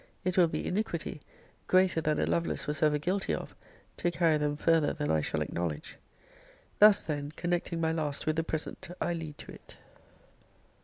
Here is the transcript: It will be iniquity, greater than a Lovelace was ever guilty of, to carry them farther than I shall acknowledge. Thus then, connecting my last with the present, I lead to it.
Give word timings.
It 0.23 0.35
will 0.35 0.47
be 0.47 0.65
iniquity, 0.65 1.21
greater 1.67 2.01
than 2.01 2.17
a 2.17 2.25
Lovelace 2.25 2.65
was 2.65 2.81
ever 2.81 2.97
guilty 2.97 3.35
of, 3.35 3.55
to 3.97 4.09
carry 4.09 4.35
them 4.39 4.55
farther 4.55 4.93
than 4.93 5.11
I 5.11 5.21
shall 5.21 5.43
acknowledge. 5.43 5.95
Thus 6.79 7.03
then, 7.03 7.29
connecting 7.35 7.79
my 7.79 7.91
last 7.91 8.25
with 8.25 8.35
the 8.35 8.43
present, 8.43 8.89
I 8.99 9.13
lead 9.13 9.37
to 9.37 9.51
it. 9.51 9.77